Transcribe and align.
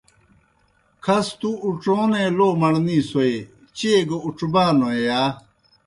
کھس 1.03 1.27
تُوْ 1.39 1.51
اُڇونے 1.65 2.23
لو 2.37 2.47
مڑنےسوئے، 2.61 3.33
چیئے 3.75 3.99
گہ 4.09 4.17
اُڇبانوئے 4.25 4.99
یا؟ 5.07 5.21